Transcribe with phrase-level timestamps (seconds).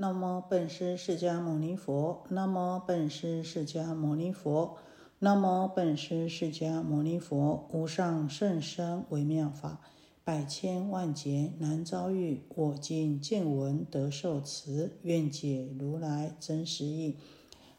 [0.00, 4.76] 那么本师释迦牟尼佛，那么本师释迦牟尼佛，
[5.18, 9.80] 那么本师释迦牟尼佛，无上甚深微妙法，
[10.22, 12.44] 百千万劫难遭遇。
[12.54, 17.16] 我今见闻得受持，愿解如来真实义。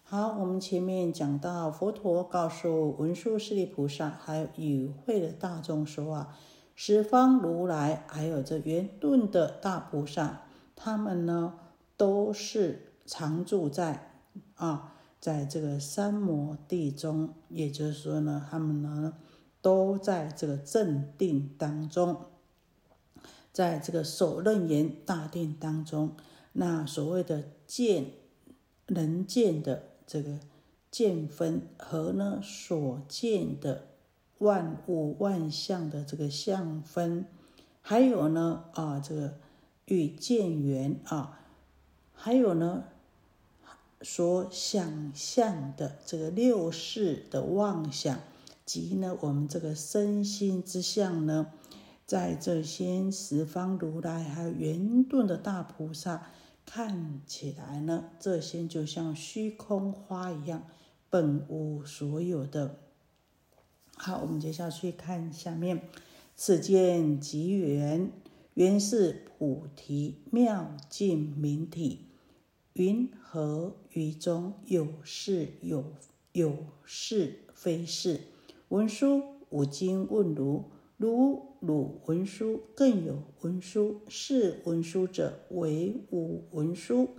[0.04, 6.38] 好，我们前面讲到佛陀告诉文殊师利菩萨，还有与会的大众说啊，
[6.75, 10.41] 十方如来，还有这圆顿的大菩萨，
[10.75, 11.54] 他们呢？
[12.00, 14.13] 都是常住在
[14.55, 19.16] 啊，在这个三摩地中，也就是说呢，他们呢
[19.62, 22.27] 都在这个正定当中，
[23.52, 26.16] 在这个首楞严大定当中。
[26.53, 28.13] 那所谓的见
[28.88, 30.39] 能见的这个
[30.89, 33.89] 见分和呢所见的
[34.38, 37.25] 万物万象的这个相分，
[37.81, 39.34] 还有呢啊这个
[39.84, 41.36] 与见缘啊。
[42.22, 42.84] 还有呢，
[44.02, 48.20] 所想象的这个六世的妄想，
[48.66, 51.53] 及呢我们这个身心之相呢，
[52.06, 56.28] 在这些十方如来还有圆顿的大菩萨
[56.66, 60.64] 看起来呢，这些就像虚空花一样，
[61.09, 62.76] 本无所有的。
[63.95, 65.83] 好，我们接下去看下面，
[66.36, 68.11] 此见即缘，
[68.56, 72.08] 缘是菩提妙净明体。
[72.80, 75.83] 云何于中有是有
[76.31, 76.55] 有
[76.86, 78.21] 是非是？
[78.69, 80.63] 文殊五经问如：
[80.95, 83.99] 如汝文殊，更有文殊。
[84.08, 87.09] 是文殊者，为吾文殊。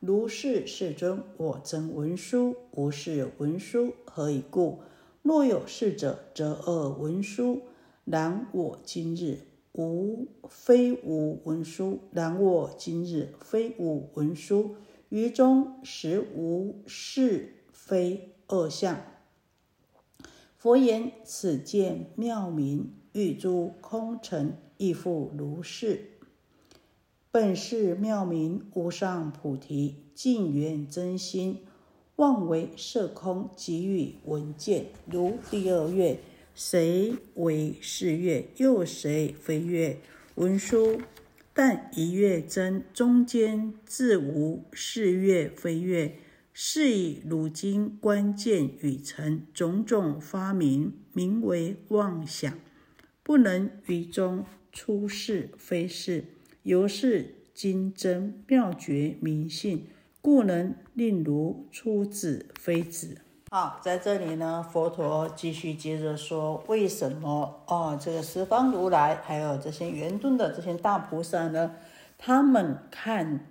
[0.00, 3.94] 如是世尊，我真文殊，无是文殊。
[4.04, 4.80] 何以故？
[5.22, 7.62] 若有是者，则恶文殊。
[8.04, 9.38] 然我今日
[9.72, 12.00] 无非无文殊。
[12.12, 14.74] 然我今日非无文殊。
[15.08, 19.00] 于中实无是非恶相。
[20.56, 26.10] 佛言：此见妙明，欲诸空尘亦复如是。
[27.30, 31.60] 本是妙明无上菩提，净圆真心，
[32.16, 34.86] 妄为色空，即欲闻见。
[35.04, 36.18] 如第二月，
[36.54, 38.48] 谁为是月？
[38.56, 39.98] 又谁非月？
[40.36, 40.98] 文殊。
[41.58, 46.18] 但一月真，中间自无是月非月，
[46.52, 52.58] 是以如今关键与成种种发明，名为妄想，
[53.22, 56.26] 不能于中出是非是，
[56.62, 59.86] 由是今真妙觉明性，
[60.20, 63.22] 故能令如出子非子。
[63.58, 71.74] 好，在这里呢，佛陀继续接着说，为什么哦，这个十方如来还有这些圆顿的这些大菩萨呢？
[72.18, 73.46] 他们看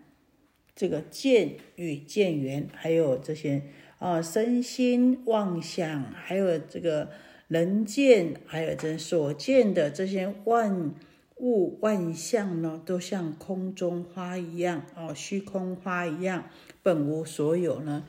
[0.76, 3.64] 这个见与见缘，还有这些
[3.98, 7.10] 啊身心妄想，还有这个
[7.48, 10.94] 人见，还有这所见的这些万
[11.38, 16.44] 物万象呢，都像空中花一样哦，虚空花一样，
[16.84, 18.04] 本无所有呢。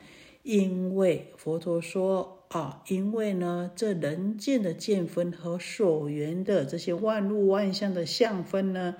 [0.47, 8.95] 因为佛陀说啊，因为呢，这人见的见分和所缘的这些万物万象的相分呢，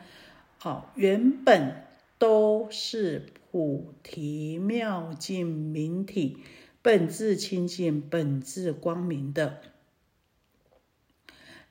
[0.59, 1.85] 好，原本
[2.17, 6.39] 都是菩提妙净明体，
[6.81, 9.61] 本质清净，本质光明的，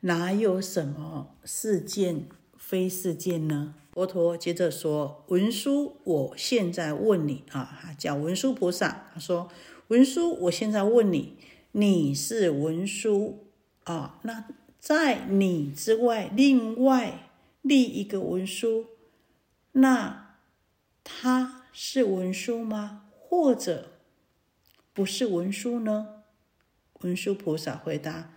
[0.00, 2.26] 哪有什么是见
[2.56, 3.74] 非是见呢？
[3.96, 9.08] 佛陀接着说：“文殊，我现在问你啊，叫文殊菩萨。
[9.14, 9.50] 他说：
[9.88, 11.38] 文殊，我现在问你，
[11.72, 13.46] 你是文殊
[13.84, 14.20] 啊？
[14.24, 14.48] 那
[14.78, 17.30] 在你之外，另外
[17.62, 18.84] 立一个文殊，
[19.72, 20.36] 那
[21.02, 23.06] 他是文殊吗？
[23.18, 23.92] 或者
[24.92, 26.22] 不是文殊呢？”
[27.00, 28.34] 文殊菩萨回答：“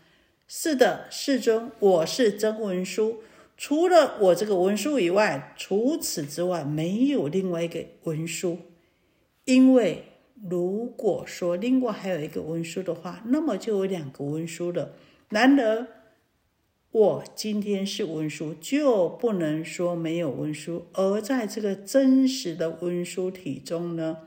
[0.47, 3.23] 是的，世尊，我是真文殊。”
[3.59, 8.57] 除了我这个文书以外，除此之外没有另外一个文书。
[9.43, 10.05] 因为
[10.49, 14.93] 如果说另外还有一个文书的话，那么就有两个文书了。
[15.27, 15.85] 然而
[16.91, 20.85] 我今天是文书，就不能说没有文书。
[20.93, 24.19] 而在这个真实的文书体中呢，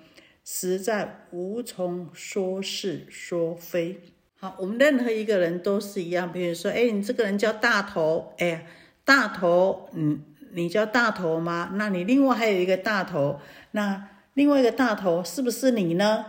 [0.45, 3.99] 实在无从说是说非。
[4.37, 6.31] 好，我们任何一个人都是一样。
[6.31, 8.67] 比如说，哎，你这个人叫大头，哎。
[9.05, 10.23] 大头，嗯，
[10.53, 11.71] 你叫大头吗？
[11.75, 13.41] 那你另外还有一个大头，
[13.73, 16.25] 那另外一个大头是不是你呢？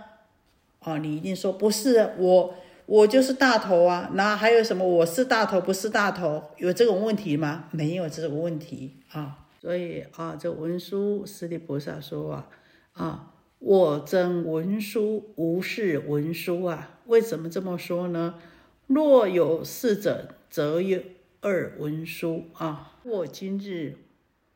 [0.79, 2.55] 哦，你一定说不是我，
[2.85, 4.09] 我就是大头啊。
[4.13, 4.85] 那还有什么？
[4.85, 7.65] 我是大头，不是大头，有这种问题吗？
[7.71, 9.37] 没有这种问题啊。
[9.61, 12.47] 所以啊，这文殊师利菩萨说啊，
[12.93, 16.89] 啊，我真文殊，无是文殊啊。
[17.05, 18.35] 为什么这么说呢？
[18.87, 20.99] 若有是者，则有
[21.43, 22.97] 二文殊啊。
[23.03, 23.97] 我今日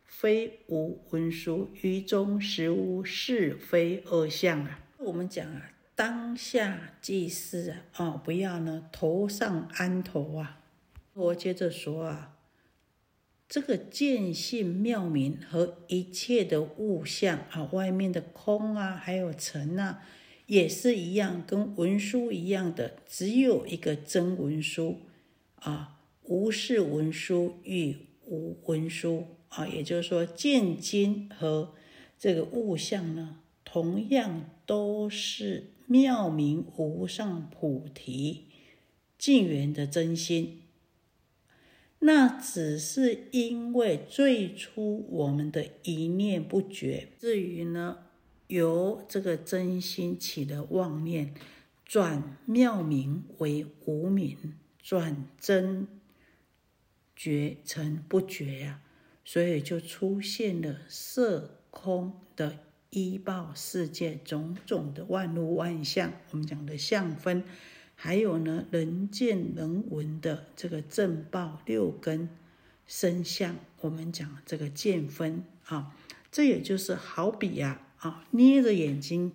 [0.05, 4.79] 非无文殊，于中实无是非二相啊。
[4.99, 10.61] 我们讲啊，当下即是啊，哦，不要呢头上安头啊。
[11.13, 12.33] 我接着说啊。
[13.49, 20.01] 这个见性妙明和一切的物象啊，外面的空啊，还有尘啊，
[20.45, 25.01] 也是一样，跟文书一样的，只有一个真文书
[25.55, 25.96] 啊，
[26.27, 27.95] 无是文书与
[28.25, 31.73] 无文书啊，也就是说，见经和
[32.19, 38.45] 这个物象呢，同样都是妙明无上菩提
[39.17, 40.63] 净圆的真心。
[41.99, 47.99] 那只是因为最初我们的一念不觉，至于呢，
[48.47, 51.33] 由这个真心起的妄念，
[51.85, 55.87] 转妙明为无明，转真
[57.17, 58.79] 觉成不觉呀，
[59.25, 62.59] 所以就出现了色空的
[62.91, 67.43] 依报世界种种的万物万象，我们讲的相分。
[67.95, 72.29] 还有呢，人见人闻的这个正报六根
[72.85, 75.95] 生相，我们讲这个见分啊，
[76.31, 79.31] 这也就是好比呀啊，捏着眼睛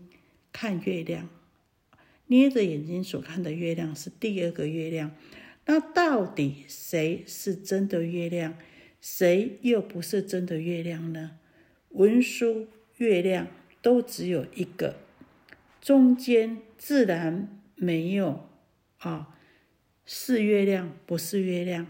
[0.52, 1.28] 看月亮，
[2.28, 5.10] 捏着眼睛所看的月亮是第二个月亮，
[5.66, 8.56] 那到底谁是真的月亮，
[9.00, 11.38] 谁又不是真的月亮呢？
[11.90, 13.46] 文殊月亮
[13.80, 14.96] 都只有一个，
[15.80, 18.48] 中间自然没有。
[18.98, 19.36] 啊，
[20.04, 21.88] 是月亮不是月亮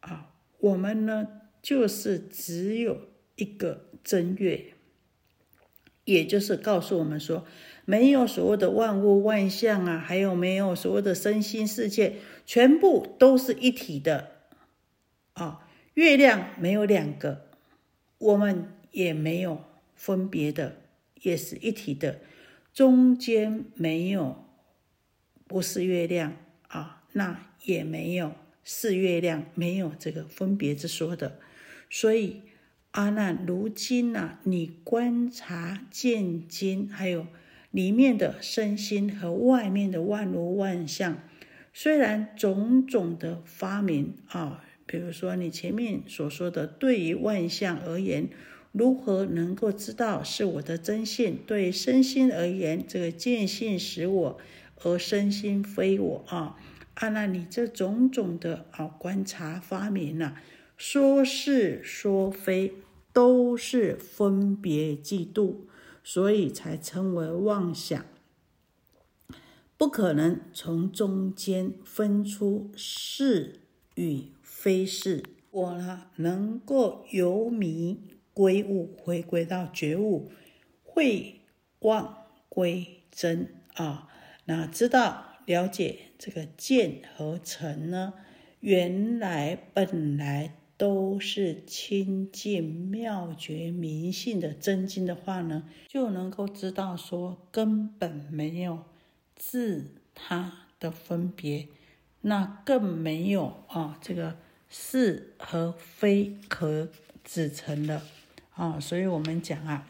[0.00, 0.34] 啊？
[0.58, 4.74] 我们呢，就是只有一个真月，
[6.06, 7.44] 也就是告诉我们说，
[7.84, 12.14] 没有所谓的万物万象啊，还有没有所谓的身心世界，
[12.46, 14.30] 全部都是一体的
[15.34, 15.68] 啊。
[15.92, 17.48] 月亮没有两个，
[18.16, 19.62] 我们也没有
[19.94, 20.76] 分别的，
[21.20, 22.20] 也是一体的，
[22.72, 24.42] 中间没有。
[25.48, 26.36] 不是月亮
[26.66, 28.32] 啊，那也没有
[28.64, 31.38] 是月亮，没有这个分别之说的。
[31.88, 32.42] 所以
[32.96, 37.26] 阿难，如今呢，你观察见经，还有
[37.70, 41.18] 里面的身心和外面的万物万象，
[41.74, 48.30] 虽然种种的发明啊，比如说你前面所说的，对于万象而言，
[48.72, 51.38] 如何能够知道是我的真性？
[51.46, 54.38] 对身心而言，这个见性使我。
[54.82, 56.56] 而身心非我啊！
[56.94, 60.40] 阿，那你这种种的啊观察发明啊，
[60.78, 62.72] 说是说非，
[63.16, 65.60] 都是分别嫉妒，
[66.04, 68.04] 所以才称为妄想。
[69.78, 73.60] 不可能从中间分出是
[73.94, 75.22] 与非是。
[75.50, 78.02] 我呢，能够由迷
[78.34, 80.30] 归悟，回归到觉悟，
[80.84, 81.40] 会
[81.78, 84.08] 忘归真啊。
[84.44, 88.12] 那知道了解这个见和成呢？
[88.60, 98.84] 原来本来都是清净妙觉明性的真经的话呢，就能够知道说根本没有
[99.34, 101.68] 自他的分别，
[102.20, 104.36] 那更没有啊这个
[104.68, 106.88] 是和非可
[107.24, 108.02] 指成的
[108.54, 109.88] 啊，所以我们讲啊。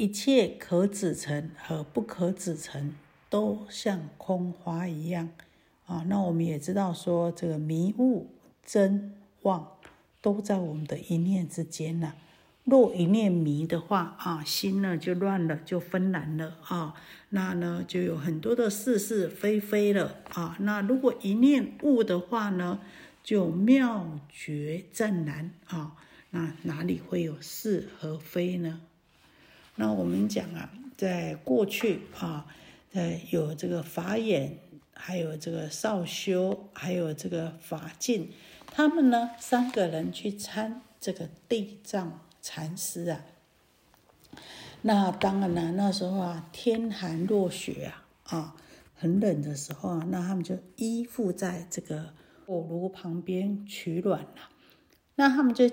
[0.00, 2.94] 一切可指成和不可指成，
[3.28, 5.30] 都像空花一样
[5.86, 6.04] 啊。
[6.06, 8.28] 那我们也知道说，这个迷雾
[8.64, 9.76] 真妄
[10.20, 12.14] 都在我们的一念之间呢。
[12.64, 16.94] 若一念迷的话啊，心呢就乱了，就纷然了啊。
[17.30, 20.56] 那呢就有很多的是是非非了啊。
[20.60, 22.80] 那如果一念悟的话呢，
[23.24, 25.96] 就妙觉正然啊。
[26.30, 28.82] 那哪里会有是和非呢？
[29.76, 32.44] 那我们讲啊，在过去啊，
[32.92, 34.58] 在，有这个法眼，
[34.92, 38.28] 还有这个少修，还有这个法净，
[38.70, 43.20] 他们呢三个人去参这个地藏禅师啊。
[44.82, 48.56] 那当然了，那时候啊，天寒落雪啊，啊，
[48.94, 52.14] 很冷的时候啊，那他们就依附在这个
[52.46, 54.50] 火炉旁边取暖了。
[55.16, 55.70] 那他们就。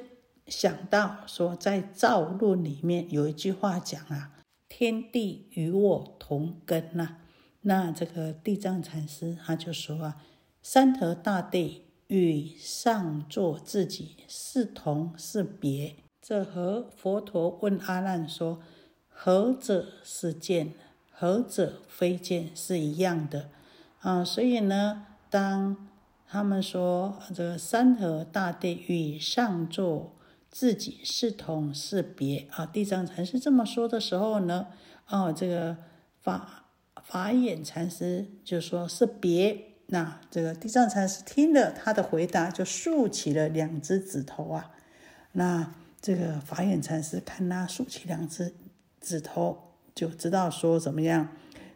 [0.48, 4.32] 想到说，在《造论》里面有一句话讲啊
[4.70, 7.18] ：“天地与我同根呐。”
[7.62, 10.22] 那这个地藏禅师他就说啊
[10.62, 18.60] ：“山河大地与上座自己是同是别？”这和佛陀问阿难说
[19.08, 20.74] ：“何者是见，
[21.12, 23.50] 何者非见是一样的
[24.00, 24.26] 啊。
[24.26, 25.88] 所以呢，当
[26.28, 30.16] 他们说这个山河大地与上座
[30.50, 34.68] 自己是同是别啊，地藏禅师这么说的时候呢，
[35.08, 35.78] 哦，这个
[36.24, 36.66] 法
[37.04, 39.75] 法眼禅师就说是别。
[39.88, 44.72] 那这个地藏禅师听了他的回答，就竖起了两只指头啊。
[45.34, 48.54] 那这个法眼禅师看他竖起两只
[49.00, 49.58] 指头，
[49.94, 51.30] 就知道说怎么样？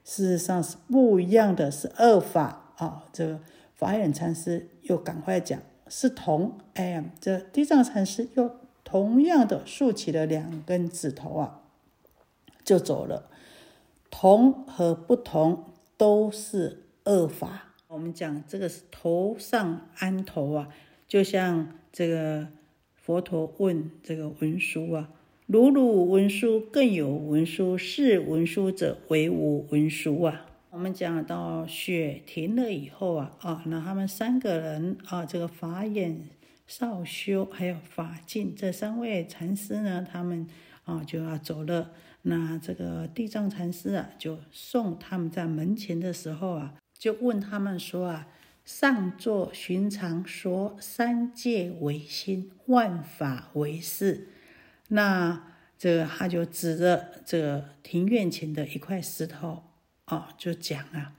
[0.04, 3.04] 事实上是不一样的，是二法啊。
[3.14, 3.40] 这个
[3.76, 6.58] 法眼禅师又赶快讲是同。
[6.74, 11.62] 哎呀，这地藏禅师又同样的竖起了两根指头啊，
[12.66, 13.30] 就走了。
[14.10, 17.69] 同和不同都是二法。
[17.90, 20.70] 我们讲这个是头上安头啊，
[21.08, 22.48] 就像这个
[22.94, 25.10] 佛陀问这个文殊啊
[25.48, 36.30] ：“如如文殊更有文殊，是文殊者为无文殊啊。”我们讲到雪停了以后啊，啊，那他们三个人啊，这个法眼、
[36.68, 40.48] 少修还有法净这三位禅师呢，他们
[40.84, 41.90] 啊就要走了。
[42.22, 46.76] 那这个地藏禅师啊，就送他们在门前的时候啊。
[47.00, 48.28] 就问他们说啊，
[48.66, 54.28] 上座寻常说三界为心，万法为事。
[54.90, 55.42] 那
[55.78, 59.64] 这个他就指着这个庭院前的一块石头
[60.08, 61.14] 哦，就讲啊，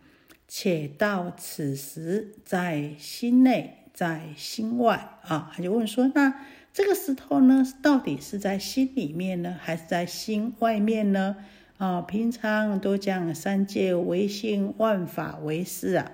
[0.46, 6.44] 且到此时在心内，在心外啊，他就问说，那
[6.74, 11.36] 这个石头呢，到底是在心里面呢，还是在心外面呢？
[11.80, 16.12] 啊，平常都讲三界唯心，万法为事啊。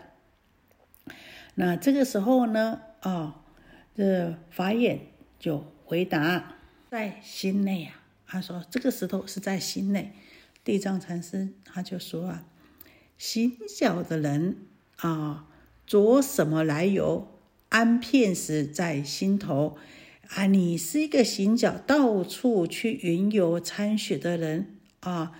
[1.57, 3.43] 那这个时候呢，啊，
[3.93, 5.01] 这法眼
[5.41, 6.59] 就回答
[6.89, 8.01] 在心内啊。
[8.29, 10.13] 他说这个石头是在心内。
[10.63, 12.45] 地藏禅师他就说啊，
[13.19, 14.59] 行脚的人
[14.99, 15.49] 啊，
[15.85, 17.27] 着什么来由？
[17.71, 19.77] 安片石在心头
[20.29, 20.47] 啊。
[20.47, 25.33] 你是一个行脚到处去云游参学的人啊。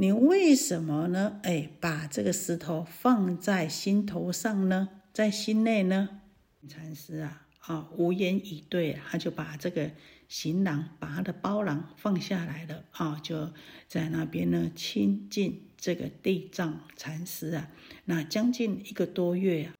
[0.00, 1.38] 你为什么呢？
[1.42, 4.88] 哎，把这个石头放在心头上呢？
[5.12, 6.22] 在心内呢？
[6.66, 9.90] 禅师啊，啊，无言以对，他就把这个
[10.26, 13.52] 行囊，把他的包囊放下来了啊，就
[13.88, 17.68] 在那边呢亲近这个地藏禅师啊。
[18.06, 19.74] 那将近一个多月呀，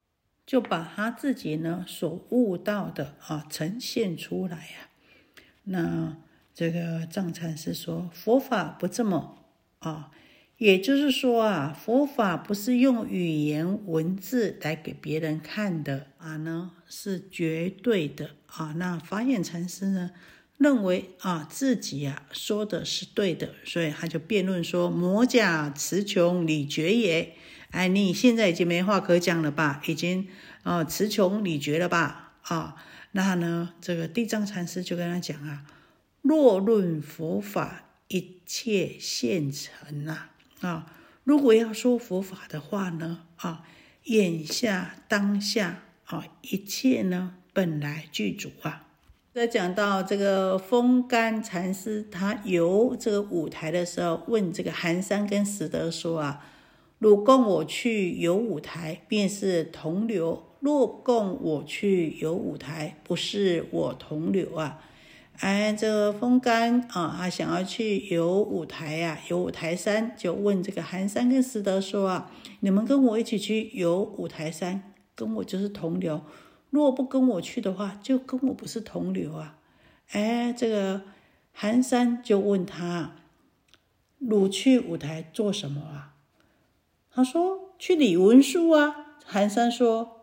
[0.45, 4.91] 就把他自己呢所悟到的啊呈现出来呀。
[5.65, 6.19] 那
[6.53, 9.39] 这个藏禅师说，佛法不这么。
[9.81, 10.11] 啊，
[10.59, 18.75] 也就是说啊，佛法不是用语言文字来给别人看的啊，呢是绝对的啊。
[18.77, 20.11] 那法眼禅师呢，
[20.59, 27.35] 认为啊自己啊说的是对的，所以他就辩论说：“魔假词穷理绝也。”
[27.73, 29.81] 哎，你现在已经没话可讲了吧？
[29.87, 30.29] 已经
[30.63, 32.35] 啊词穷理绝了吧？
[32.43, 32.77] 啊，
[33.13, 35.65] 那呢，这个地藏禅师就跟他讲啊
[36.21, 40.93] ：“若论佛法。”一切现成啊啊！
[41.23, 43.64] 如果要说佛法的话呢啊，
[44.05, 48.88] 眼下当下啊，一切呢本来具足啊。
[49.33, 56.45] 在讲到这个风干禅师，他游这个舞台的时候，问这个寒山跟石德说啊
[56.99, 64.83] ：“汝供我去游舞台，便是同流；若供我去游舞台，不是我同流啊。”
[65.40, 72.30] 哎，这个风干啊，他想要去游五台呀，游五台山，就问这个寒山跟石德说啊
[72.61, 76.20] ：“你们跟我一起去游五台山，跟我就是同流；
[76.68, 79.56] 如果不跟我去的话，就跟我不是同流啊。”
[80.12, 81.00] 哎，这个
[81.52, 83.16] 寒山就问他
[84.20, 86.16] ：“汝去五台做什么啊？”
[87.11, 90.20] 他说：“去理文书啊。”寒山说：“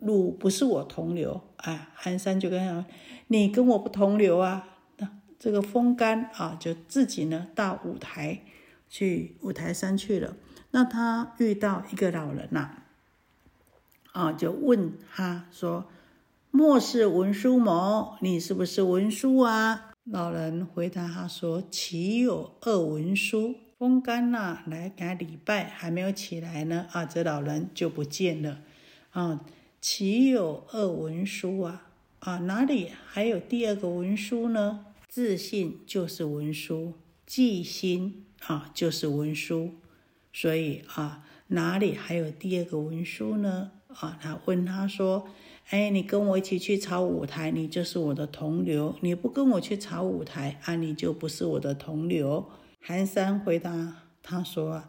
[0.00, 2.84] 汝不是我同流。”哎，寒山就跟他。
[3.28, 4.66] 你跟我不同流啊！
[4.96, 8.40] 那这个风干啊，就自己呢到五台
[8.88, 10.36] 去五台山去了。
[10.72, 12.70] 那他遇到一个老人呐，
[14.12, 15.86] 啊，就问他说
[16.50, 18.16] ：“莫是文殊某？
[18.20, 28.58] 你是不是文殊啊？”老人回答他说：“岂有二文殊？”风干呐，来给他礼拜，还没有起来呢，啊，这老人就不见了。
[29.10, 29.40] 啊，
[29.80, 31.88] 岂有二文书啊？
[32.18, 34.84] 啊，哪里还有第二个文书呢？
[35.08, 36.92] 自信就是文书，
[37.24, 39.76] 记心啊就是文书，
[40.32, 43.70] 所以啊，哪里还有第二个文书呢？
[43.88, 45.26] 啊，他问他说
[45.70, 52.46] ：“哎，你跟我一起去炒舞台，你就是我的同流；你不跟我去炒舞台，啊，你就不是我的同流。”
[52.80, 54.84] 寒山回答他说：“，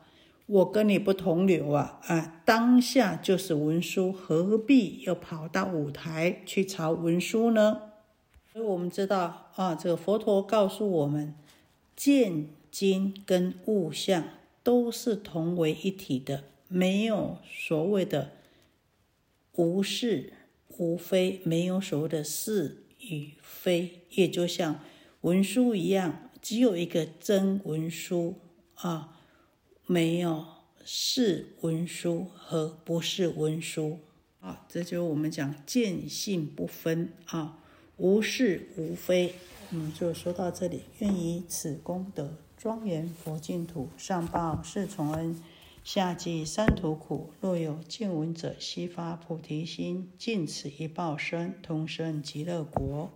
[0.51, 2.01] 我跟你不同流啊！
[2.07, 7.83] 啊，当下就是文殊，何必又跑到舞台去朝文殊呢？”
[8.51, 11.33] 所以我们知道啊，这个佛陀告诉我们，
[11.95, 14.25] 见经跟物象
[14.61, 18.31] 都是同为一体的，没有所谓的
[19.53, 20.33] 无是
[20.77, 24.81] 无非，没有所谓的是与非，也就像
[25.21, 26.29] 文殊一样。
[26.41, 28.35] 只有一个真文殊
[28.73, 29.20] 啊，
[29.91, 30.45] 没有
[30.85, 33.99] 是文殊和不是文殊
[34.39, 37.59] 啊，这就是我们讲见性不分啊，
[37.97, 39.35] 无是无非。
[39.71, 45.37] 嗯，就说到这里，愿以此功德庄严佛净土，上报四重恩，
[45.83, 47.33] 下济三途苦。
[47.41, 53.11] 若有见闻者，悉发菩提心，尽此一报身，同生极乐国。